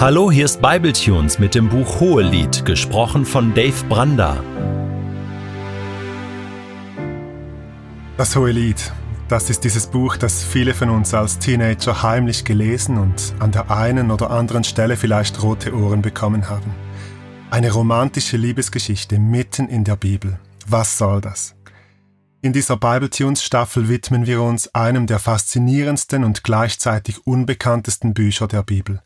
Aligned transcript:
Hallo, 0.00 0.30
hier 0.30 0.46
ist 0.46 0.62
Bibletunes 0.62 1.38
mit 1.38 1.54
dem 1.54 1.68
Buch 1.68 2.00
Hohelied, 2.00 2.64
gesprochen 2.64 3.26
von 3.26 3.52
Dave 3.52 3.84
Branda. 3.86 4.42
Das 8.16 8.34
Hohelied, 8.34 8.94
das 9.28 9.50
ist 9.50 9.62
dieses 9.62 9.88
Buch, 9.88 10.16
das 10.16 10.42
viele 10.42 10.72
von 10.72 10.88
uns 10.88 11.12
als 11.12 11.38
Teenager 11.38 12.02
heimlich 12.02 12.46
gelesen 12.46 12.96
und 12.96 13.34
an 13.40 13.52
der 13.52 13.70
einen 13.70 14.10
oder 14.10 14.30
anderen 14.30 14.64
Stelle 14.64 14.96
vielleicht 14.96 15.42
rote 15.42 15.74
Ohren 15.74 16.00
bekommen 16.00 16.48
haben. 16.48 16.74
Eine 17.50 17.70
romantische 17.70 18.38
Liebesgeschichte 18.38 19.18
mitten 19.18 19.68
in 19.68 19.84
der 19.84 19.96
Bibel. 19.96 20.40
Was 20.66 20.96
soll 20.96 21.20
das? 21.20 21.54
In 22.40 22.54
dieser 22.54 22.78
Bibletunes-Staffel 22.78 23.90
widmen 23.90 24.24
wir 24.24 24.40
uns 24.40 24.74
einem 24.74 25.06
der 25.06 25.18
faszinierendsten 25.18 26.24
und 26.24 26.42
gleichzeitig 26.42 27.26
unbekanntesten 27.26 28.14
Bücher 28.14 28.48
der 28.48 28.62
Bibel 28.62 29.02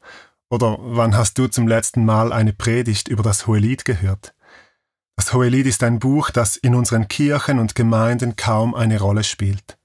oder 0.55 0.79
wann 0.81 1.17
hast 1.17 1.37
du 1.37 1.49
zum 1.49 1.67
letzten 1.67 2.05
Mal 2.05 2.33
eine 2.33 2.53
Predigt 2.53 3.09
über 3.09 3.25
das 3.25 3.49
Hohelied 3.49 3.85
gehört? 3.85 4.35
Das 5.17 5.33
Hohelied 5.33 5.67
ist 5.67 5.83
ein 5.83 5.99
Buch, 5.99 6.31
das 6.31 6.57
in 6.57 6.77
unseren 6.77 7.09
Kirchen 7.09 7.59
und 7.59 7.75
Gemeinden 7.75 8.37
kaum 8.37 8.73
eine 8.73 9.01
Rolle 9.01 9.25
spielt. 9.25 9.77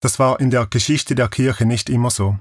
Das 0.00 0.18
war 0.18 0.40
in 0.40 0.50
der 0.50 0.66
Geschichte 0.66 1.14
der 1.14 1.28
Kirche 1.28 1.64
nicht 1.64 1.88
immer 1.88 2.10
so. 2.10 2.36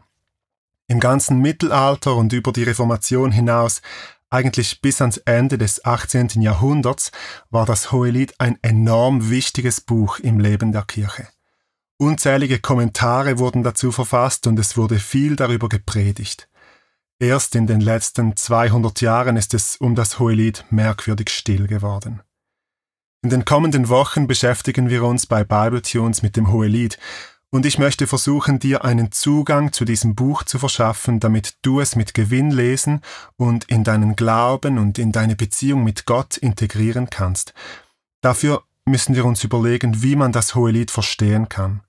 Im 0.88 1.00
ganzen 1.00 1.42
Mittelalter 1.42 2.16
und 2.16 2.34
über 2.34 2.52
die 2.52 2.64
Reformation 2.64 3.32
hinaus, 3.32 3.84
eigentlich 4.32 4.82
bis 4.82 5.00
ans 5.00 5.18
Ende 5.18 5.60
des 5.60 5.86
18. 5.86 6.30
Jahrhunderts, 6.42 7.12
war 7.52 7.68
das 7.68 7.92
Hohelied 7.92 8.34
ein 8.40 8.58
enorm 8.64 9.30
wichtiges 9.30 9.80
Buch 9.80 10.18
im 10.18 10.40
Leben 10.40 10.72
der 10.72 10.86
Kirche. 10.86 11.28
Unzählige 11.98 12.58
Kommentare 12.58 13.38
wurden 13.38 13.62
dazu 13.62 13.92
verfasst 13.92 14.48
und 14.48 14.58
es 14.58 14.76
wurde 14.76 14.98
viel 14.98 15.36
darüber 15.36 15.70
gepredigt. 15.70 16.50
Erst 17.24 17.56
in 17.56 17.68
den 17.68 17.80
letzten 17.80 18.36
200 18.36 19.00
Jahren 19.00 19.38
ist 19.38 19.54
es 19.54 19.78
um 19.78 19.96
das 19.96 20.20
Hohelied 20.20 20.66
merkwürdig 20.72 21.30
still 21.30 21.68
geworden. 21.68 22.22
In 23.24 23.30
den 23.30 23.46
kommenden 23.46 23.88
Wochen 23.88 24.28
beschäftigen 24.28 24.90
wir 24.90 25.06
uns 25.06 25.26
bei 25.26 25.46
Bible 25.46 25.82
Tunes 25.82 26.22
mit 26.22 26.36
dem 26.36 26.52
Hohelied 26.52 27.00
und 27.50 27.66
ich 27.66 27.80
möchte 27.80 28.08
versuchen, 28.08 28.60
dir 28.60 28.84
einen 28.84 29.14
Zugang 29.14 29.72
zu 29.72 29.86
diesem 29.86 30.16
Buch 30.16 30.44
zu 30.44 30.60
verschaffen, 30.60 31.22
damit 31.22 31.56
du 31.62 31.80
es 31.80 31.96
mit 31.96 32.14
Gewinn 32.14 32.52
lesen 32.52 33.00
und 33.38 33.64
in 33.72 33.86
deinen 33.86 34.18
Glauben 34.18 34.78
und 34.78 35.00
in 35.00 35.14
deine 35.14 35.38
Beziehung 35.38 35.86
mit 35.86 36.06
Gott 36.06 36.36
integrieren 36.36 37.10
kannst. 37.10 37.54
Dafür 38.20 38.64
müssen 38.84 39.16
wir 39.16 39.24
uns 39.24 39.46
überlegen, 39.46 40.04
wie 40.04 40.18
man 40.18 40.34
das 40.34 40.56
Hohelied 40.56 40.92
verstehen 40.92 41.48
kann. 41.48 41.84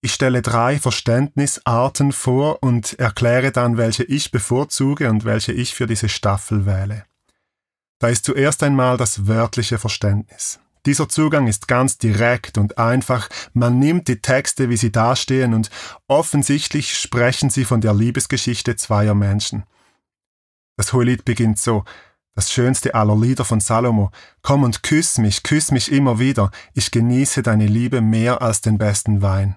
Ich 0.00 0.14
stelle 0.14 0.42
drei 0.42 0.78
Verständnisarten 0.78 2.12
vor 2.12 2.62
und 2.62 2.98
erkläre 3.00 3.50
dann, 3.50 3.76
welche 3.76 4.04
ich 4.04 4.30
bevorzuge 4.30 5.10
und 5.10 5.24
welche 5.24 5.52
ich 5.52 5.74
für 5.74 5.86
diese 5.86 6.08
Staffel 6.08 6.66
wähle. 6.66 7.04
Da 7.98 8.08
ist 8.08 8.24
zuerst 8.24 8.62
einmal 8.62 8.96
das 8.96 9.26
wörtliche 9.26 9.78
Verständnis. 9.78 10.60
Dieser 10.86 11.08
Zugang 11.08 11.48
ist 11.48 11.66
ganz 11.66 11.98
direkt 11.98 12.58
und 12.58 12.78
einfach. 12.78 13.28
Man 13.52 13.80
nimmt 13.80 14.06
die 14.06 14.20
Texte, 14.20 14.70
wie 14.70 14.76
sie 14.76 14.92
dastehen, 14.92 15.52
und 15.52 15.68
offensichtlich 16.06 16.96
sprechen 16.96 17.50
sie 17.50 17.64
von 17.64 17.80
der 17.80 17.92
Liebesgeschichte 17.92 18.76
zweier 18.76 19.14
Menschen. 19.14 19.64
Das 20.76 20.92
Hohelied 20.92 21.24
beginnt 21.24 21.58
so. 21.58 21.84
Das 22.36 22.52
schönste 22.52 22.94
aller 22.94 23.16
Lieder 23.16 23.44
von 23.44 23.58
Salomo. 23.58 24.12
Komm 24.42 24.62
und 24.62 24.84
küss 24.84 25.18
mich, 25.18 25.42
küss 25.42 25.72
mich 25.72 25.90
immer 25.90 26.20
wieder. 26.20 26.52
Ich 26.72 26.92
genieße 26.92 27.42
deine 27.42 27.66
Liebe 27.66 28.00
mehr 28.00 28.40
als 28.40 28.60
den 28.60 28.78
besten 28.78 29.22
Wein. 29.22 29.56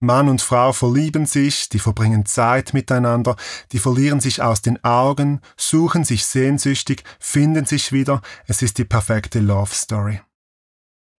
Mann 0.00 0.28
und 0.28 0.42
Frau 0.42 0.72
verlieben 0.72 1.26
sich, 1.26 1.68
die 1.68 1.78
verbringen 1.78 2.26
Zeit 2.26 2.74
miteinander, 2.74 3.36
die 3.72 3.78
verlieren 3.78 4.20
sich 4.20 4.42
aus 4.42 4.60
den 4.60 4.82
Augen, 4.84 5.40
suchen 5.56 6.04
sich 6.04 6.26
sehnsüchtig, 6.26 7.04
finden 7.18 7.64
sich 7.64 7.92
wieder, 7.92 8.20
es 8.46 8.62
ist 8.62 8.78
die 8.78 8.84
perfekte 8.84 9.40
Love 9.40 9.74
Story. 9.74 10.20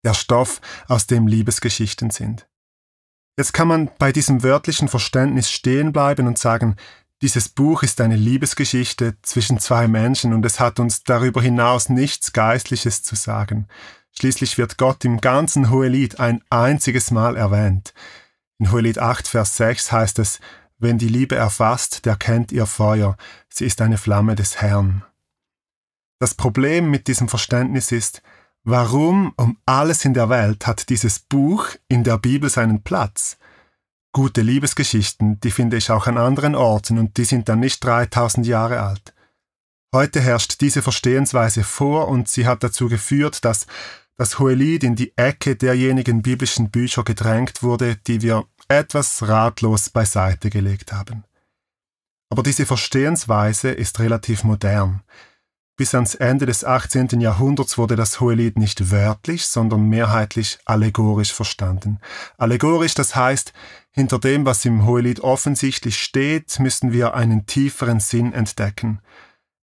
Der 0.03 0.13
Stoff, 0.13 0.61
aus 0.87 1.07
dem 1.07 1.25
Liebesgeschichten 1.25 2.11
sind. 2.11 2.47
Jetzt 3.37 3.53
kann 3.53 3.67
man 3.67 3.89
bei 3.97 4.11
diesem 4.11 4.43
wörtlichen 4.43 4.87
Verständnis 4.87 5.49
stehen 5.49 5.91
bleiben 5.91 6.27
und 6.27 6.37
sagen, 6.37 6.75
dieses 7.21 7.49
Buch 7.49 7.81
ist 7.83 8.01
eine 8.01 8.17
Liebesgeschichte 8.17 9.15
zwischen 9.21 9.59
zwei 9.59 9.87
Menschen 9.87 10.33
und 10.33 10.45
es 10.45 10.59
hat 10.59 10.79
uns 10.79 11.03
darüber 11.03 11.41
hinaus 11.41 11.89
nichts 11.89 12.33
Geistliches 12.33 13.03
zu 13.03 13.15
sagen. 13.15 13.67
Schließlich 14.11 14.57
wird 14.57 14.77
Gott 14.77 15.03
im 15.05 15.19
ganzen 15.19 15.69
Hohelied 15.69 16.19
ein 16.19 16.41
einziges 16.49 17.11
Mal 17.11 17.35
erwähnt. 17.35 17.93
In 18.57 18.71
Hohelied 18.71 18.99
8, 18.99 19.27
Vers 19.27 19.57
6 19.57 19.91
heißt 19.91 20.19
es, 20.19 20.39
wenn 20.77 20.97
die 20.97 21.09
Liebe 21.09 21.35
erfasst, 21.35 22.05
der 22.05 22.15
kennt 22.15 22.51
ihr 22.51 22.65
Feuer, 22.65 23.17
sie 23.49 23.65
ist 23.65 23.81
eine 23.81 23.97
Flamme 23.97 24.35
des 24.35 24.61
Herrn. 24.61 25.03
Das 26.19 26.35
Problem 26.35 26.89
mit 26.89 27.07
diesem 27.07 27.27
Verständnis 27.27 27.91
ist, 27.91 28.21
warum 28.63 29.33
um 29.35 29.57
alles 29.65 30.05
in 30.05 30.13
der 30.13 30.29
Welt 30.29 30.67
hat 30.67 30.89
dieses 30.89 31.19
Buch 31.19 31.67
in 31.87 32.03
der 32.03 32.17
Bibel 32.17 32.49
seinen 32.49 32.83
Platz? 32.83 33.37
Gute 34.13 34.41
Liebesgeschichten, 34.41 35.41
die 35.41 35.51
finde 35.51 35.75
ich 35.75 35.91
auch 35.91 36.07
an 36.07 36.17
anderen 36.17 36.55
Orten 36.55 36.97
und 36.97 37.17
die 37.17 37.25
sind 37.25 37.49
dann 37.49 37.59
nicht 37.59 37.83
3000 37.83 38.47
Jahre 38.47 38.81
alt. 38.81 39.13
Heute 39.93 40.21
herrscht 40.21 40.61
diese 40.61 40.81
Verstehensweise 40.81 41.63
vor 41.63 42.07
und 42.07 42.29
sie 42.29 42.47
hat 42.47 42.63
dazu 42.63 42.87
geführt, 42.87 43.43
dass 43.43 43.67
das 44.17 44.39
Hohelied 44.39 44.83
in 44.83 44.95
die 44.95 45.13
Ecke 45.17 45.55
derjenigen 45.55 46.21
biblischen 46.21 46.69
Bücher 46.71 47.03
gedrängt 47.03 47.63
wurde, 47.63 47.97
die 48.07 48.21
wir 48.21 48.45
etwas 48.67 49.27
ratlos 49.27 49.89
beiseite 49.89 50.49
gelegt 50.49 50.91
haben. 50.93 51.23
Aber 52.29 52.43
diese 52.43 52.65
Verstehensweise 52.65 53.69
ist 53.69 53.99
relativ 53.99 54.43
modern. 54.43 55.03
Bis 55.77 55.93
ans 55.93 56.15
Ende 56.15 56.45
des 56.45 56.63
18. 56.63 57.19
Jahrhunderts 57.19 57.77
wurde 57.77 57.97
das 57.97 58.21
Hohelied 58.21 58.57
nicht 58.57 58.91
wörtlich, 58.91 59.45
sondern 59.45 59.89
mehrheitlich 59.89 60.57
allegorisch 60.63 61.33
verstanden. 61.33 61.99
Allegorisch, 62.37 62.93
das 62.93 63.15
heißt, 63.15 63.51
hinter 63.91 64.19
dem, 64.19 64.45
was 64.45 64.63
im 64.63 64.85
Hohelied 64.85 65.19
offensichtlich 65.19 65.97
steht, 66.01 66.59
müssen 66.59 66.93
wir 66.93 67.13
einen 67.13 67.45
tieferen 67.45 67.99
Sinn 67.99 68.31
entdecken. 68.31 69.01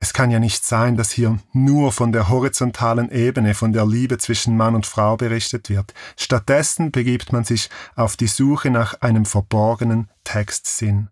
Es 0.00 0.12
kann 0.12 0.31
ja 0.31 0.38
nicht 0.38 0.64
sein, 0.64 0.97
dass 0.97 1.10
hier 1.10 1.38
nur 1.53 1.91
von 1.92 2.12
der 2.12 2.28
horizontalen 2.28 3.10
Ebene, 3.10 3.54
von 3.54 3.72
der 3.72 3.84
Liebe 3.84 4.19
zwischen 4.19 4.56
Mann 4.56 4.76
und 4.76 4.86
Frau 4.86 5.16
berichtet 5.16 5.69
wird. 5.69 5.92
Stattdessen 6.16 6.92
begibt 6.92 7.32
man 7.32 7.44
sich 7.44 7.69
auf 7.97 8.16
die 8.16 8.28
Suche 8.28 8.70
nach 8.70 9.00
einem 9.00 9.25
verborgenen 9.25 10.08
Textsinn. 10.22 11.08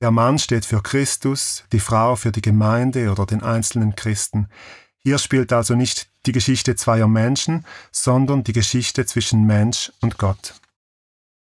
Der 0.00 0.10
Mann 0.10 0.38
steht 0.38 0.64
für 0.64 0.82
Christus, 0.82 1.64
die 1.72 1.80
Frau 1.80 2.16
für 2.16 2.32
die 2.32 2.42
Gemeinde 2.42 3.10
oder 3.10 3.26
den 3.26 3.42
einzelnen 3.42 3.96
Christen. 3.96 4.48
Hier 4.98 5.18
spielt 5.18 5.52
also 5.52 5.74
nicht 5.74 6.08
die 6.26 6.32
Geschichte 6.32 6.74
zweier 6.74 7.08
Menschen, 7.08 7.64
sondern 7.92 8.44
die 8.44 8.52
Geschichte 8.52 9.06
zwischen 9.06 9.44
Mensch 9.44 9.92
und 10.00 10.18
Gott. 10.18 10.54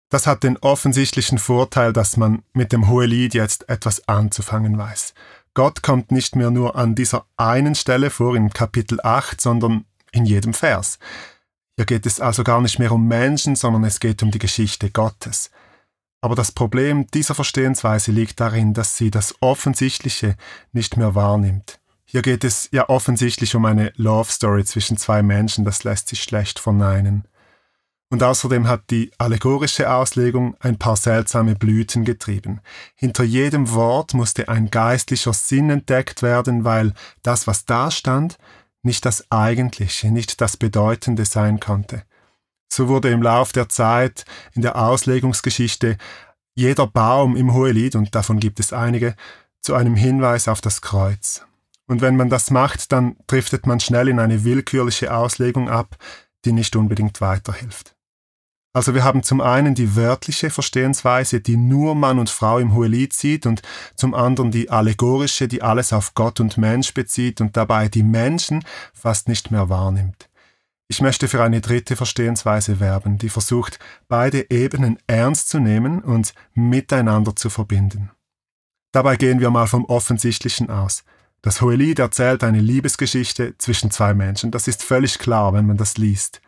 Das 0.09 0.27
hat 0.27 0.45
den 0.45 0.57
offensichtlichen 0.59 1.39
Vorteil, 1.39 1.93
dass 1.93 2.17
man 2.17 2.43
mit 2.53 2.73
dem 2.73 2.89
Hohelied 2.89 3.35
jetzt 3.35 3.69
etwas 3.69 4.07
anzufangen 4.09 4.79
weiß. 4.79 5.15
Gott 5.57 5.83
kommt 5.83 6.13
nicht 6.13 6.37
mehr 6.37 6.51
nur 6.51 6.77
an 6.77 6.95
dieser 6.95 7.25
einen 7.39 7.75
Stelle 7.75 8.11
vor 8.11 8.37
in 8.37 8.51
Kapitel 8.51 9.01
8, 9.03 9.41
sondern 9.41 9.87
in 10.13 10.27
jedem 10.27 10.53
Vers. 10.53 10.99
Hier 11.77 11.87
geht 11.87 12.05
es 12.05 12.21
also 12.21 12.45
gar 12.45 12.61
nicht 12.61 12.79
mehr 12.79 12.93
um 12.93 13.09
Menschen, 13.09 13.57
sondern 13.57 13.83
es 13.85 13.99
geht 13.99 14.23
um 14.23 14.31
die 14.31 14.39
Geschichte 14.39 14.91
Gottes. 14.91 15.51
Aber 16.21 16.35
das 16.35 16.53
Problem 16.53 17.07
dieser 17.07 17.35
Verstehensweise 17.35 18.13
liegt 18.13 18.39
darin, 18.39 18.75
dass 18.75 18.99
sie 18.99 19.11
das 19.11 19.35
Offensichtliche 19.41 20.37
nicht 20.73 20.99
mehr 20.99 21.15
wahrnimmt. 21.15 21.81
Hier 22.05 22.21
geht 22.21 22.45
es 22.45 22.69
ja 22.71 22.91
offensichtlich 22.91 23.55
um 23.55 23.65
eine 23.65 23.95
Love 23.97 24.31
Story 24.31 24.63
zwischen 24.67 24.99
zwei 24.99 25.23
Menschen, 25.23 25.65
das 25.65 25.85
lässt 25.85 26.11
sich 26.11 26.23
schlecht 26.23 26.59
verneinen. 26.59 27.27
Und 28.09 28.23
außerdem 28.23 28.69
hat 28.69 28.91
die 28.91 29.11
allegorische 29.19 29.91
Auslegung 29.91 30.57
ein 30.61 30.79
paar 30.79 30.97
seltsame 30.97 31.57
Blüten 31.57 32.05
getrieben. 32.05 32.61
Hinter 32.95 33.25
jedem 33.25 33.73
Wort 33.73 34.15
musste 34.15 34.49
ein 34.49 34.71
geistlicher 34.71 35.33
Sinn 35.33 35.71
entdeckt 35.71 36.23
werden, 36.23 36.65
weil 36.65 36.93
das, 37.23 37.49
was 37.49 37.65
da 37.65 37.91
stand, 37.91 38.39
nicht 38.83 39.05
das 39.05 39.31
Eigentliche, 39.33 40.13
nicht 40.13 40.41
das 40.41 40.57
Bedeutende 40.57 41.25
sein 41.25 41.59
konnte. 41.59 42.05
So 42.73 42.87
wurde 42.87 43.11
im 43.11 43.23
Lauf 43.23 43.53
der 43.53 43.69
Zeit 43.69 44.25
in 44.53 44.63
der 44.63 44.77
Auslegungsgeschichte 44.77 45.99
jeder 46.55 46.87
Baum 46.87 47.37
im 47.37 47.53
Hohelied, 47.53 47.97
und 47.97 48.15
davon 48.15 48.39
gibt 48.39 48.61
es 48.61 48.73
einige, 48.73 49.17
zu 49.61 49.75
einem 49.75 49.97
Hinweis 49.97 50.47
auf 50.47 50.61
das 50.61 50.81
Kreuz. 50.81 51.45
Und 51.89 52.01
wenn 52.01 52.17
man 52.17 52.31
das 52.31 52.51
macht, 52.51 52.93
dann 52.93 53.17
driftet 53.27 53.67
man 53.67 53.81
schnell 53.81 54.09
in 54.09 54.21
eine 54.21 54.45
willkürliche 54.45 55.15
Auslegung 55.15 55.69
ab, 55.69 55.97
die 56.45 56.53
nicht 56.53 56.77
unbedingt 56.77 57.21
weiterhilft. 57.21 57.96
Also 58.77 58.95
wir 58.95 59.05
haben 59.05 59.23
zum 59.23 59.41
einen 59.41 59.75
die 59.75 59.97
wörtliche 59.97 60.51
Verstehensweise, 60.51 61.41
die 61.41 61.57
nur 61.57 61.95
Mann 61.95 62.19
und 62.19 62.29
Frau 62.29 62.59
im 62.59 62.75
Hohelied 62.75 63.15
sieht, 63.15 63.47
und 63.47 63.63
zum 63.95 64.13
anderen 64.13 64.51
die 64.51 64.69
allegorische, 64.69 65.49
die 65.49 65.63
alles 65.63 65.95
auf 65.95 66.13
Gott 66.13 66.41
und 66.41 66.59
Mensch 66.59 66.93
bezieht 66.93 67.41
und 67.41 67.57
dabei 67.57 67.89
die 67.89 68.03
Menschen 68.03 68.63
fast 68.93 69.29
nicht 69.29 69.51
mehr 69.51 69.71
wahrnimmt. 69.71 70.29
Ich 70.89 71.01
möchte 71.01 71.27
für 71.27 71.43
eine 71.43 71.63
dritte 71.63 71.97
Verstehensweise 71.97 72.79
werben, 72.79 73.17
die 73.17 73.31
versucht, 73.31 73.79
beide 74.09 74.51
Ebenen 74.51 74.99
ernst 75.07 75.49
zu 75.49 75.59
nehmen 75.59 76.01
und 76.01 76.35
miteinander 76.53 77.35
zu 77.35 77.49
verbinden. 77.49 78.11
Dabei 78.93 79.17
gehen 79.17 79.41
wir 79.41 79.49
mal 79.49 79.69
vom 79.69 79.87
Offensichtlichen 79.87 80.69
aus. 80.69 81.03
Das 81.41 81.63
Hohelied 81.63 81.99
erzählt 81.99 82.45
eine 82.45 82.61
Liebesgeschichte 82.61 83.57
zwischen 83.57 83.91
zwei 83.91 84.13
Menschen. 84.13 84.51
Das 84.51 84.69
ist 84.69 84.83
völlig 84.83 85.19
klar, 85.19 85.55
wenn 85.55 85.65
man 85.65 85.79
das 85.79 85.97
liest. 85.97 86.43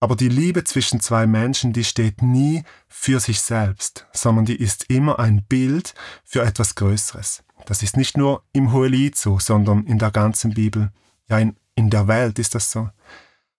Aber 0.00 0.14
die 0.14 0.28
Liebe 0.28 0.64
zwischen 0.64 1.00
zwei 1.00 1.26
Menschen, 1.26 1.72
die 1.72 1.84
steht 1.84 2.22
nie 2.22 2.62
für 2.86 3.18
sich 3.18 3.40
selbst, 3.40 4.06
sondern 4.12 4.44
die 4.44 4.56
ist 4.56 4.84
immer 4.90 5.18
ein 5.18 5.42
Bild 5.44 5.94
für 6.24 6.42
etwas 6.42 6.76
Größeres. 6.76 7.42
Das 7.66 7.82
ist 7.82 7.96
nicht 7.96 8.16
nur 8.16 8.44
im 8.52 8.72
Hohelied 8.72 9.16
so, 9.16 9.38
sondern 9.38 9.84
in 9.86 9.98
der 9.98 10.12
ganzen 10.12 10.54
Bibel. 10.54 10.92
Ja, 11.28 11.38
in, 11.38 11.56
in 11.74 11.90
der 11.90 12.06
Welt 12.06 12.38
ist 12.38 12.54
das 12.54 12.70
so. 12.70 12.90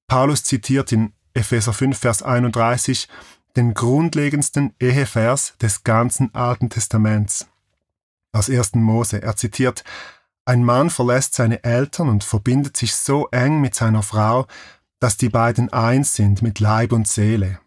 Paulus 0.08 0.44
zitiert 0.44 0.92
in 0.92 1.14
Epheser 1.34 1.74
5, 1.74 1.98
Vers 1.98 2.24
31 2.24 3.08
den 3.56 3.74
grundlegendsten 3.74 4.74
Ehevers 4.80 5.56
des 5.62 5.84
ganzen 5.84 6.34
Alten 6.34 6.70
Testaments 6.70 7.48
aus 8.32 8.50
1. 8.50 8.76
Mose. 8.76 9.22
Er 9.22 9.36
zitiert, 9.36 9.84
ein 10.46 10.64
Mann 10.64 10.90
verlässt 10.90 11.36
seine 11.36 11.64
Eltern 11.64 12.10
und 12.10 12.24
verbindet 12.24 12.78
sich 12.78 12.96
so 12.96 13.28
eng 13.30 13.60
mit 13.62 13.76
seiner 13.76 14.04
Frau, 14.04 14.48
dass 15.00 15.18
die 15.18 15.30
beiden 15.30 15.72
eins 15.72 16.16
sind 16.16 16.42
mit 16.42 16.60
Leib 16.60 16.92
und 16.92 17.08
Seele. 17.08 17.60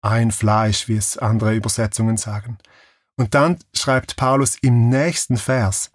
Ein 0.00 0.30
Fleisch, 0.30 0.88
wie 0.88 0.96
es 0.96 1.18
andere 1.18 1.54
Übersetzungen 1.54 2.16
sagen. 2.16 2.58
Und 3.16 3.34
dann 3.34 3.58
schreibt 3.74 4.16
Paulus 4.16 4.56
im 4.62 4.88
nächsten 4.88 5.36
Vers, 5.36 5.90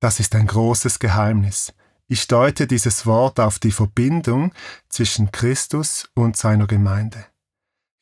das 0.00 0.20
ist 0.20 0.34
ein 0.36 0.46
großes 0.46 1.00
Geheimnis. 1.00 1.74
Ich 2.06 2.28
deute 2.28 2.66
dieses 2.66 3.04
Wort 3.04 3.40
auf 3.40 3.58
die 3.58 3.72
Verbindung 3.72 4.52
zwischen 4.88 5.32
Christus 5.32 6.08
und 6.14 6.36
seiner 6.36 6.66
Gemeinde. 6.66 7.26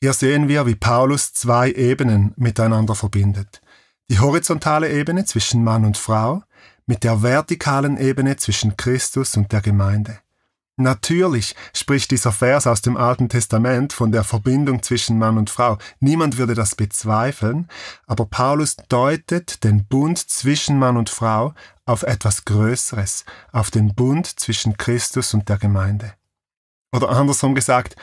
Hier 0.01 0.13
sehen 0.13 0.47
wir, 0.47 0.67
wie 0.67 0.75
Paulus 0.75 1.33
zwei 1.33 1.73
Ebenen 1.73 2.35
miteinander 2.37 2.95
verbindet. 2.95 3.63
Die 4.11 4.21
horizontale 4.21 4.93
Ebene 4.93 5.25
zwischen 5.25 5.65
Mann 5.65 5.85
und 5.85 5.97
Frau 5.97 6.43
mit 6.87 7.03
der 7.03 7.23
vertikalen 7.23 7.97
Ebene 7.97 8.37
zwischen 8.37 8.77
Christus 8.77 9.37
und 9.37 9.51
der 9.51 9.63
Gemeinde. 9.63 10.21
Natürlich 10.79 11.57
spricht 11.73 12.11
dieser 12.11 12.33
Vers 12.33 12.67
aus 12.67 12.83
dem 12.83 12.99
Alten 12.99 13.31
Testament 13.31 13.95
von 13.95 14.13
der 14.13 14.25
Verbindung 14.25 14.83
zwischen 14.83 15.19
Mann 15.19 15.39
und 15.39 15.49
Frau. 15.49 15.79
Niemand 16.01 16.37
würde 16.37 16.55
das 16.55 16.75
bezweifeln, 16.75 17.69
aber 18.07 18.27
Paulus 18.27 18.77
deutet 18.89 19.65
den 19.65 19.87
Bund 19.87 20.19
zwischen 20.19 20.79
Mann 20.79 20.99
und 20.99 21.09
Frau 21.09 21.55
auf 21.87 22.03
etwas 22.03 22.45
Größeres, 22.45 23.25
auf 23.53 23.71
den 23.71 23.95
Bund 23.95 24.27
zwischen 24.27 24.77
Christus 24.77 25.33
und 25.33 25.49
der 25.49 25.57
Gemeinde. 25.57 26.13
Oder 26.93 27.09
andersrum 27.09 27.55
gesagt, 27.55 27.97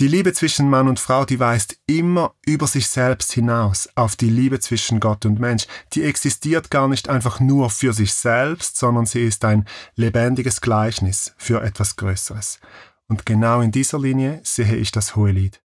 die 0.00 0.08
Liebe 0.08 0.32
zwischen 0.32 0.70
Mann 0.70 0.88
und 0.88 0.98
Frau, 0.98 1.26
die 1.26 1.38
weist 1.38 1.78
immer 1.86 2.34
über 2.46 2.66
sich 2.66 2.88
selbst 2.88 3.32
hinaus 3.32 3.86
auf 3.96 4.16
die 4.16 4.30
Liebe 4.30 4.58
zwischen 4.58 4.98
Gott 4.98 5.26
und 5.26 5.38
Mensch. 5.38 5.66
Die 5.92 6.04
existiert 6.04 6.70
gar 6.70 6.88
nicht 6.88 7.10
einfach 7.10 7.38
nur 7.38 7.68
für 7.68 7.92
sich 7.92 8.14
selbst, 8.14 8.78
sondern 8.78 9.04
sie 9.04 9.20
ist 9.20 9.44
ein 9.44 9.66
lebendiges 9.96 10.62
Gleichnis 10.62 11.34
für 11.36 11.62
etwas 11.62 11.96
Größeres. 11.96 12.60
Und 13.08 13.26
genau 13.26 13.60
in 13.60 13.72
dieser 13.72 13.98
Linie 13.98 14.40
sehe 14.42 14.74
ich 14.76 14.90
das 14.90 15.16
Hohelied. 15.16 15.60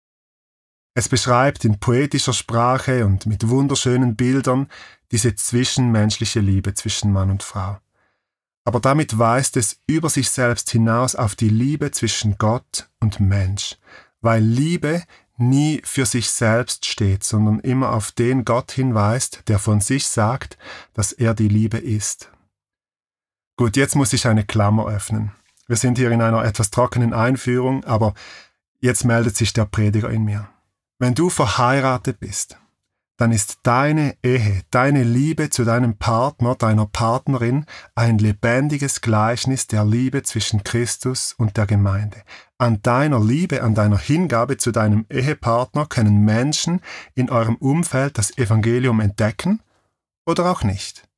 Es 0.95 1.11
beschreibt 1.11 1.67
in 1.67 1.79
poetischer 1.79 2.33
Sprache 2.33 3.05
und 3.05 3.27
mit 3.27 3.51
wunderschönen 3.51 4.17
Bildern 4.17 4.69
diese 5.11 5.35
zwischenmenschliche 5.35 6.41
Liebe 6.41 6.73
zwischen 6.73 7.13
Mann 7.13 7.31
und 7.31 7.43
Frau. 7.43 7.79
Aber 8.65 8.81
damit 8.81 9.19
weist 9.19 9.59
es 9.59 9.81
über 9.87 10.09
sich 10.09 10.31
selbst 10.31 10.71
hinaus 10.71 11.17
auf 11.17 11.35
die 11.35 11.51
Liebe 11.51 11.91
zwischen 11.91 12.39
Gott 12.39 12.89
und 13.01 13.21
Mensch, 13.21 13.77
weil 14.23 14.43
Liebe 14.43 15.03
nie 15.37 15.83
für 15.85 16.07
sich 16.07 16.31
selbst 16.31 16.87
steht, 16.87 17.25
sondern 17.25 17.61
immer 17.61 17.93
auf 17.93 18.13
den 18.13 18.45
Gott 18.45 18.73
hinweist, 18.73 19.43
der 19.49 19.59
von 19.59 19.81
sich 19.81 20.07
sagt, 20.07 20.57
dass 20.95 21.13
er 21.13 21.35
die 21.35 21.49
Liebe 21.49 21.79
ist. 21.79 22.31
Gut, 23.57 23.77
jetzt 23.77 23.97
muss 23.97 24.13
ich 24.13 24.27
eine 24.27 24.45
Klammer 24.45 24.87
öffnen. 24.87 25.33
Wir 25.67 25.77
sind 25.77 25.99
hier 25.99 26.11
in 26.11 26.23
einer 26.23 26.45
etwas 26.45 26.71
trockenen 26.71 27.13
Einführung, 27.13 27.85
aber 27.85 28.15
jetzt 28.81 29.05
meldet 29.05 29.37
sich 29.37 29.53
der 29.53 29.65
Prediger 29.65 30.11
in 30.11 30.25
mir. 30.25 30.49
Wenn 30.99 31.15
du 31.15 31.29
verheiratet 31.29 32.21
bist, 32.21 32.59
dann 33.17 33.31
ist 33.31 33.61
deine 33.63 34.17
Ehe, 34.23 34.63
deine 34.71 35.05
Liebe 35.05 35.51
zu 35.51 35.65
deinem 35.65 35.97
Partner, 35.97 36.55
deiner 36.55 36.87
Partnerin 36.87 37.67
ein 37.95 38.19
lebendiges 38.19 39.01
Gleichnis 39.01 39.67
der 39.67 39.85
Liebe 39.85 40.23
zwischen 40.23 40.65
Christus 40.65 41.35
und 41.37 41.57
der 41.57 41.67
Gemeinde. 41.67 42.23
An 42.59 42.81
deiner 42.83 43.21
Liebe, 43.21 43.63
an 43.63 43.75
deiner 43.75 43.99
Hingabe 43.99 44.57
zu 44.57 44.73
deinem 44.73 45.07
Ehepartner 45.11 45.87
können 45.87 46.25
Menschen 46.25 46.81
in 47.15 47.31
eurem 47.31 47.57
Umfeld 47.57 48.19
das 48.19 48.37
Evangelium 48.39 49.01
entdecken 49.01 49.61
oder 50.27 50.51
auch 50.51 50.63
nicht. 50.63 51.09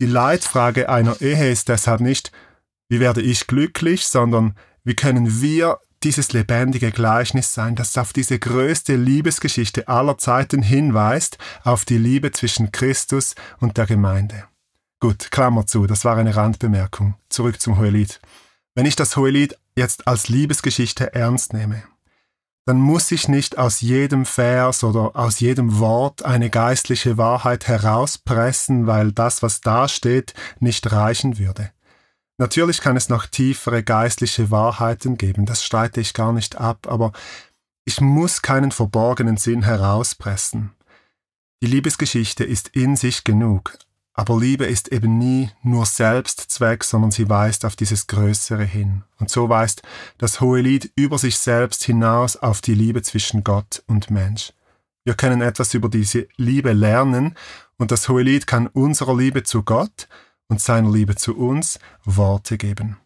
Die 0.00 0.06
Leitfrage 0.06 0.88
einer 0.88 1.20
Ehe 1.20 1.50
ist 1.50 1.68
deshalb 1.68 2.00
nicht, 2.00 2.32
wie 2.88 3.00
werde 3.00 3.22
ich 3.22 3.46
glücklich, 3.46 4.06
sondern 4.06 4.54
wie 4.84 4.94
können 4.94 5.40
wir 5.40 5.78
dieses 6.04 6.32
lebendige 6.32 6.90
Gleichnis 6.90 7.54
sein, 7.54 7.74
das 7.74 7.96
auf 7.98 8.12
diese 8.12 8.38
größte 8.38 8.96
Liebesgeschichte 8.96 9.88
aller 9.88 10.18
Zeiten 10.18 10.62
hinweist, 10.62 11.38
auf 11.64 11.84
die 11.84 11.98
Liebe 11.98 12.30
zwischen 12.32 12.72
Christus 12.72 13.34
und 13.60 13.76
der 13.76 13.86
Gemeinde. 13.86 14.44
Gut, 15.00 15.30
Klammer 15.30 15.66
zu, 15.66 15.86
das 15.86 16.04
war 16.04 16.16
eine 16.16 16.36
Randbemerkung. 16.36 17.14
Zurück 17.28 17.60
zum 17.60 17.78
Hohelied. 17.78 18.20
Wenn 18.74 18.86
ich 18.86 18.96
das 18.96 19.16
Hohelied 19.16 19.58
jetzt 19.74 20.06
als 20.06 20.28
Liebesgeschichte 20.28 21.14
ernst 21.14 21.52
nehme, 21.52 21.82
dann 22.64 22.78
muss 22.78 23.10
ich 23.10 23.26
nicht 23.26 23.58
aus 23.58 23.80
jedem 23.80 24.24
Vers 24.24 24.84
oder 24.84 25.16
aus 25.16 25.40
jedem 25.40 25.80
Wort 25.80 26.24
eine 26.24 26.48
geistliche 26.48 27.18
Wahrheit 27.18 27.66
herauspressen, 27.66 28.86
weil 28.86 29.10
das, 29.10 29.42
was 29.42 29.60
da 29.60 29.88
steht, 29.88 30.34
nicht 30.60 30.92
reichen 30.92 31.38
würde. 31.38 31.72
Natürlich 32.38 32.80
kann 32.80 32.96
es 32.96 33.08
noch 33.08 33.26
tiefere 33.26 33.82
geistliche 33.82 34.50
Wahrheiten 34.50 35.18
geben, 35.18 35.46
das 35.46 35.64
streite 35.64 36.00
ich 36.00 36.14
gar 36.14 36.32
nicht 36.32 36.56
ab, 36.56 36.86
aber 36.88 37.12
ich 37.84 38.00
muss 38.00 38.42
keinen 38.42 38.72
verborgenen 38.72 39.36
Sinn 39.36 39.62
herauspressen. 39.62 40.72
Die 41.62 41.66
Liebesgeschichte 41.66 42.44
ist 42.44 42.68
in 42.68 42.96
sich 42.96 43.24
genug, 43.24 43.78
aber 44.14 44.38
Liebe 44.38 44.66
ist 44.66 44.88
eben 44.88 45.18
nie 45.18 45.50
nur 45.62 45.86
Selbstzweck, 45.86 46.84
sondern 46.84 47.10
sie 47.10 47.28
weist 47.28 47.64
auf 47.64 47.76
dieses 47.76 48.06
Größere 48.06 48.64
hin. 48.64 49.04
Und 49.18 49.30
so 49.30 49.48
weist 49.48 49.82
das 50.18 50.40
Hohe 50.40 50.60
Lied 50.60 50.92
über 50.96 51.18
sich 51.18 51.38
selbst 51.38 51.84
hinaus 51.84 52.36
auf 52.36 52.60
die 52.60 52.74
Liebe 52.74 53.02
zwischen 53.02 53.42
Gott 53.42 53.82
und 53.86 54.10
Mensch. 54.10 54.52
Wir 55.04 55.14
können 55.14 55.40
etwas 55.40 55.74
über 55.74 55.88
diese 55.88 56.28
Liebe 56.36 56.72
lernen 56.72 57.36
und 57.78 57.90
das 57.90 58.08
Hohe 58.08 58.22
Lied 58.22 58.46
kann 58.46 58.66
unserer 58.68 59.16
Liebe 59.16 59.42
zu 59.42 59.62
Gott 59.62 60.08
und 60.52 60.60
seiner 60.60 60.92
Liebe 60.92 61.16
zu 61.16 61.34
uns 61.34 61.78
Worte 62.04 62.58
geben. 62.58 62.98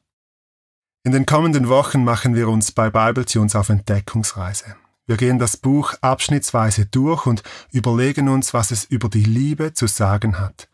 In 1.04 1.12
den 1.12 1.26
kommenden 1.26 1.68
Wochen 1.68 2.02
machen 2.02 2.34
wir 2.34 2.48
uns 2.48 2.72
bei 2.72 2.90
Bibletunes 2.90 3.54
auf 3.54 3.68
Entdeckungsreise. 3.68 4.74
Wir 5.06 5.16
gehen 5.16 5.38
das 5.38 5.56
Buch 5.56 5.94
abschnittsweise 6.00 6.86
durch 6.86 7.24
und 7.24 7.44
überlegen 7.70 8.28
uns, 8.28 8.52
was 8.52 8.72
es 8.72 8.84
über 8.84 9.08
die 9.08 9.22
Liebe 9.22 9.74
zu 9.74 9.86
sagen 9.86 10.40
hat. 10.40 10.68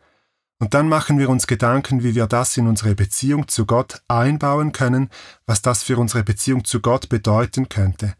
Und 0.57 0.73
dann 0.73 0.89
machen 0.89 1.19
wir 1.19 1.29
uns 1.29 1.45
Gedanken, 1.45 2.01
wie 2.01 2.15
wir 2.15 2.25
das 2.25 2.57
in 2.57 2.65
unsere 2.65 2.95
Beziehung 2.95 3.47
zu 3.47 3.67
Gott 3.67 4.01
einbauen 4.07 4.71
können, 4.71 5.11
was 5.45 5.61
das 5.61 5.83
für 5.83 5.99
unsere 5.99 6.23
Beziehung 6.23 6.65
zu 6.65 6.79
Gott 6.79 7.07
bedeuten 7.07 7.69
könnte. 7.69 8.15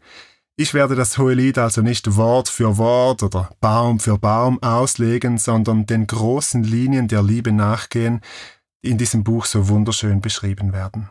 Ich 0.56 0.72
werde 0.72 0.94
das 0.94 1.18
Hohe 1.18 1.34
Lied 1.34 1.58
also 1.58 1.82
nicht 1.82 2.14
Wort 2.14 2.48
für 2.48 2.78
Wort 2.78 3.24
oder 3.24 3.50
Baum 3.60 3.98
für 3.98 4.18
Baum 4.18 4.62
auslegen, 4.62 5.36
sondern 5.36 5.84
den 5.84 6.06
großen 6.06 6.62
Linien 6.62 7.08
der 7.08 7.24
Liebe 7.24 7.50
nachgehen, 7.50 8.20
die 8.84 8.90
in 8.90 8.98
diesem 8.98 9.24
Buch 9.24 9.46
so 9.46 9.68
wunderschön 9.68 10.20
beschrieben 10.20 10.72
werden. 10.72 11.10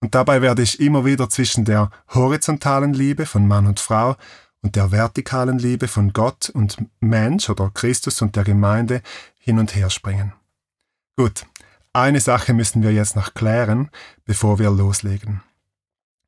Und 0.00 0.14
dabei 0.14 0.40
werde 0.40 0.62
ich 0.62 0.78
immer 0.78 1.04
wieder 1.04 1.28
zwischen 1.28 1.64
der 1.64 1.90
horizontalen 2.14 2.94
Liebe 2.94 3.26
von 3.26 3.48
Mann 3.48 3.66
und 3.66 3.80
Frau 3.80 4.16
und 4.62 4.76
der 4.76 4.92
vertikalen 4.92 5.58
Liebe 5.58 5.88
von 5.88 6.12
Gott 6.12 6.48
und 6.48 6.76
Mensch 7.00 7.50
oder 7.50 7.72
Christus 7.74 8.22
und 8.22 8.36
der 8.36 8.44
Gemeinde 8.44 9.02
hin 9.40 9.58
und 9.58 9.74
her 9.74 9.90
springen. 9.90 10.32
Gut, 11.16 11.44
eine 11.92 12.20
Sache 12.20 12.54
müssen 12.54 12.84
wir 12.84 12.92
jetzt 12.92 13.16
noch 13.16 13.34
klären, 13.34 13.90
bevor 14.24 14.60
wir 14.60 14.70
loslegen. 14.70 15.42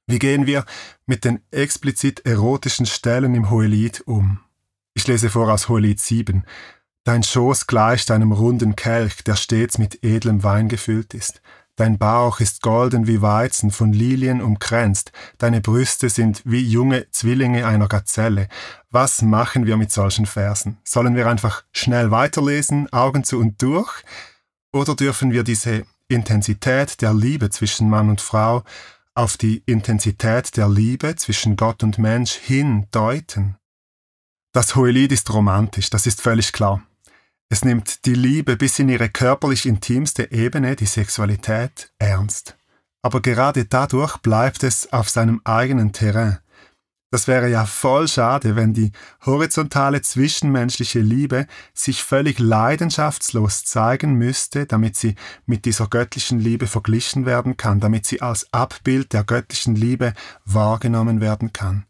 Wie 0.06 0.18
gehen 0.18 0.47
wir 0.47 0.64
mit 1.06 1.25
den 1.25 1.40
explizit 1.50 2.26
erotischen 2.26 2.87
Stellen 2.87 3.35
im 3.35 3.50
Hohelied 3.50 4.02
um? 4.06 4.40
Ich 4.94 5.06
lese 5.06 5.30
vor 5.30 5.52
aus 5.52 5.68
Hohelied 5.68 6.00
7. 6.00 6.44
Dein 7.04 7.23
Schoß 7.23 7.66
gleicht 7.66 8.11
einem 8.11 8.32
runden 8.32 8.76
Kelch, 8.76 9.25
der 9.25 9.37
stets 9.37 9.78
mit 9.78 10.04
edlem 10.04 10.42
Wein 10.42 10.68
gefüllt 10.68 11.14
ist. 11.14 11.40
Dein 11.76 11.99
Bauch 11.99 12.40
ist 12.40 12.62
golden 12.62 13.06
wie 13.06 13.23
Weizen, 13.23 13.71
von 13.71 13.92
Lilien 13.92 14.42
umkränzt, 14.42 15.11
deine 15.38 15.62
Brüste 15.62 16.11
sind 16.11 16.42
wie 16.44 16.62
junge 16.62 17.11
Zwillinge 17.11 17.66
einer 17.66 17.88
Gazelle. 17.88 18.49
Was 18.90 19.23
machen 19.23 19.64
wir 19.66 19.78
mit 19.78 19.90
solchen 19.90 20.26
Versen? 20.26 20.76
Sollen 20.85 21.16
wir 21.16 21.26
einfach 21.28 21.64
schnell 21.73 22.11
weiterlesen, 22.11 22.92
Augen 22.92 23.25
zu 23.25 23.38
und 23.38 23.62
durch? 23.62 24.02
Oder 24.73 24.94
dürfen 24.94 25.32
wir 25.32 25.44
diese 25.44 25.87
Intensität 26.09 27.00
der 27.00 27.14
Liebe 27.14 27.49
zwischen 27.49 27.88
Mann 27.88 28.11
und 28.11 28.21
Frau 28.21 28.64
auf 29.14 29.37
die 29.37 29.62
Intensität 29.66 30.57
der 30.57 30.69
Liebe 30.69 31.16
zwischen 31.16 31.57
Gott 31.57 31.83
und 31.83 31.99
Mensch 31.99 32.33
hindeuten. 32.33 33.57
Das 34.52 34.76
Hohelied 34.76 35.12
ist 35.12 35.33
romantisch, 35.33 35.90
das 35.90 36.07
ist 36.07 36.21
völlig 36.21 36.52
klar. 36.52 36.83
Es 37.49 37.64
nimmt 37.64 38.07
die 38.07 38.14
Liebe 38.14 38.57
bis 38.57 38.78
in 38.78 38.88
ihre 38.88 39.11
körperlich 39.11 39.66
intimste 39.66 40.33
Ebene, 40.33 40.76
die 40.76 40.87
Sexualität, 40.87 41.92
ernst. 41.99 42.57
Aber 43.02 43.21
gerade 43.21 43.66
dadurch 43.66 44.16
bleibt 44.19 44.62
es 44.62 44.92
auf 44.92 45.11
seinem 45.11 45.40
eigenen 45.45 45.92
Terrain. 45.92 46.38
Das 47.12 47.28
wäre 47.28 47.50
ja 47.50 47.66
voll 47.66 48.09
schade, 48.09 48.57
wenn 48.57 48.73
die 48.73 48.90
horizontale 49.26 50.00
zwischenmenschliche 50.00 51.00
Liebe 51.00 51.47
sich 51.75 52.02
völlig 52.02 52.38
leidenschaftslos 52.38 53.66
zeigen 53.66 54.14
müsste, 54.14 54.64
damit 54.64 54.97
sie 54.97 55.16
mit 55.45 55.66
dieser 55.66 55.88
göttlichen 55.88 56.40
Liebe 56.40 56.66
verglichen 56.66 57.26
werden 57.26 57.59
kann, 57.59 57.81
damit 57.81 58.07
sie 58.07 58.23
als 58.23 58.50
Abbild 58.54 59.12
der 59.12 59.25
göttlichen 59.25 59.75
Liebe 59.75 60.14
wahrgenommen 60.47 61.21
werden 61.21 61.52
kann. 61.52 61.85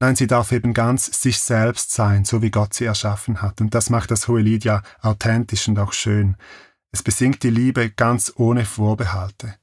Nein, 0.00 0.16
sie 0.16 0.26
darf 0.26 0.52
eben 0.52 0.72
ganz 0.72 1.04
sich 1.20 1.38
selbst 1.38 1.92
sein, 1.92 2.24
so 2.24 2.40
wie 2.40 2.50
Gott 2.50 2.72
sie 2.72 2.86
erschaffen 2.86 3.42
hat. 3.42 3.60
Und 3.60 3.74
das 3.74 3.90
macht 3.90 4.10
das 4.10 4.26
Hohelied 4.26 4.64
ja 4.64 4.80
authentisch 5.02 5.68
und 5.68 5.78
auch 5.78 5.92
schön. 5.92 6.36
Es 6.92 7.02
besingt 7.02 7.42
die 7.42 7.50
Liebe 7.50 7.90
ganz 7.90 8.32
ohne 8.36 8.64
Vorbehalte. 8.64 9.56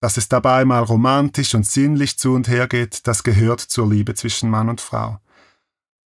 Dass 0.00 0.16
es 0.16 0.28
dabei 0.28 0.64
mal 0.64 0.82
romantisch 0.82 1.54
und 1.54 1.66
sinnlich 1.66 2.18
zu 2.18 2.32
und 2.32 2.48
her 2.48 2.66
geht, 2.68 3.06
das 3.06 3.22
gehört 3.22 3.60
zur 3.60 3.88
Liebe 3.88 4.14
zwischen 4.14 4.48
Mann 4.48 4.68
und 4.68 4.80
Frau. 4.80 5.20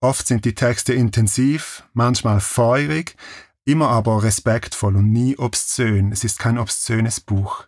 Oft 0.01 0.27
sind 0.27 0.45
die 0.45 0.53
Texte 0.55 0.93
intensiv, 0.93 1.83
manchmal 1.93 2.41
feurig, 2.41 3.15
immer 3.63 3.89
aber 3.89 4.23
respektvoll 4.23 4.97
und 4.97 5.11
nie 5.11 5.37
obszön. 5.37 6.11
Es 6.11 6.23
ist 6.23 6.39
kein 6.39 6.57
obszönes 6.57 7.19
Buch. 7.19 7.67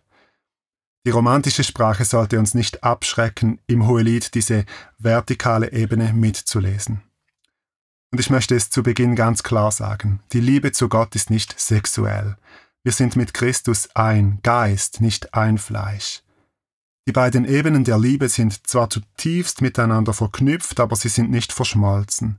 Die 1.06 1.10
romantische 1.10 1.64
Sprache 1.64 2.04
sollte 2.04 2.38
uns 2.38 2.54
nicht 2.54 2.84
abschrecken, 2.84 3.60
im 3.66 3.86
Hohelied 3.86 4.34
diese 4.34 4.66
vertikale 4.98 5.72
Ebene 5.72 6.12
mitzulesen. 6.12 7.02
Und 8.10 8.20
ich 8.20 8.30
möchte 8.30 8.54
es 8.54 8.70
zu 8.70 8.82
Beginn 8.82 9.16
ganz 9.16 9.42
klar 9.42 9.72
sagen, 9.72 10.20
die 10.32 10.40
Liebe 10.40 10.72
zu 10.72 10.88
Gott 10.88 11.14
ist 11.14 11.30
nicht 11.30 11.58
sexuell. 11.58 12.36
Wir 12.88 12.94
sind 12.94 13.16
mit 13.16 13.34
Christus 13.34 13.90
ein 13.92 14.38
Geist, 14.42 15.02
nicht 15.02 15.34
ein 15.34 15.58
Fleisch. 15.58 16.22
Die 17.06 17.12
beiden 17.12 17.44
Ebenen 17.44 17.84
der 17.84 17.98
Liebe 17.98 18.30
sind 18.30 18.66
zwar 18.66 18.88
zutiefst 18.88 19.60
miteinander 19.60 20.14
verknüpft, 20.14 20.80
aber 20.80 20.96
sie 20.96 21.10
sind 21.10 21.30
nicht 21.30 21.52
verschmolzen. 21.52 22.38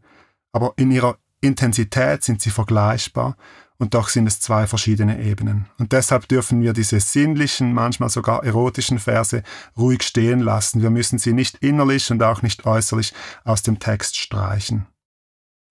Aber 0.52 0.74
in 0.78 0.90
ihrer 0.90 1.20
Intensität 1.40 2.24
sind 2.24 2.42
sie 2.42 2.50
vergleichbar 2.50 3.38
und 3.78 3.94
doch 3.94 4.10
sind 4.10 4.26
es 4.26 4.40
zwei 4.40 4.66
verschiedene 4.66 5.22
Ebenen. 5.22 5.68
Und 5.78 5.92
deshalb 5.92 6.28
dürfen 6.28 6.64
wir 6.64 6.74
diese 6.74 7.00
sinnlichen, 7.00 7.72
manchmal 7.72 8.10
sogar 8.10 8.44
erotischen 8.44 8.98
Verse 8.98 9.44
ruhig 9.78 10.02
stehen 10.02 10.40
lassen. 10.40 10.82
Wir 10.82 10.90
müssen 10.90 11.20
sie 11.20 11.34
nicht 11.34 11.58
innerlich 11.60 12.10
und 12.10 12.24
auch 12.24 12.42
nicht 12.42 12.66
äußerlich 12.66 13.14
aus 13.44 13.62
dem 13.62 13.78
Text 13.78 14.18
streichen. 14.18 14.88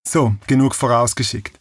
So, 0.06 0.36
genug 0.46 0.76
vorausgeschickt. 0.76 1.57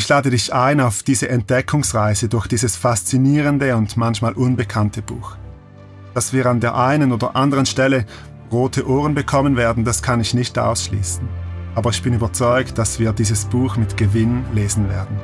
Ich 0.00 0.08
lade 0.08 0.30
dich 0.30 0.54
ein 0.54 0.80
auf 0.80 1.02
diese 1.02 1.28
Entdeckungsreise 1.28 2.30
durch 2.30 2.46
dieses 2.46 2.74
faszinierende 2.74 3.76
und 3.76 3.98
manchmal 3.98 4.32
unbekannte 4.32 5.02
Buch. 5.02 5.36
Dass 6.14 6.32
wir 6.32 6.46
an 6.46 6.58
der 6.58 6.74
einen 6.74 7.12
oder 7.12 7.36
anderen 7.36 7.66
Stelle 7.66 8.06
rote 8.50 8.88
Ohren 8.88 9.14
bekommen 9.14 9.58
werden, 9.58 9.84
das 9.84 10.02
kann 10.02 10.22
ich 10.22 10.32
nicht 10.32 10.58
ausschließen. 10.58 11.28
Aber 11.74 11.90
ich 11.90 12.02
bin 12.02 12.14
überzeugt, 12.14 12.78
dass 12.78 12.98
wir 12.98 13.12
dieses 13.12 13.44
Buch 13.44 13.76
mit 13.76 13.98
Gewinn 13.98 14.42
lesen 14.54 14.88
werden. 14.88 15.20